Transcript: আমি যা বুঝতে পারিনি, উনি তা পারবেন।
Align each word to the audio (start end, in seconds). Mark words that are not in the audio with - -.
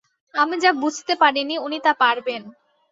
আমি 0.33 0.55
যা 0.59 0.71
বুঝতে 0.81 1.13
পারিনি, 1.15 1.55
উনি 1.57 1.77
তা 1.79 1.91
পারবেন। 1.93 2.41